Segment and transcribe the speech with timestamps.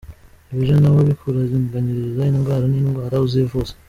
[0.55, 3.71] Ibyo ntawabikurenganyiriza, indwara ni indwara, uzivuze.